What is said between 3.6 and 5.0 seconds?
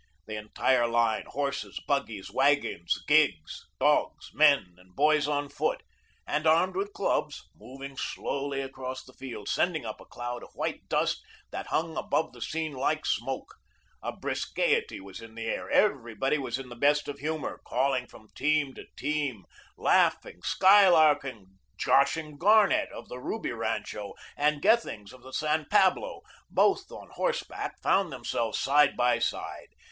dogs, men and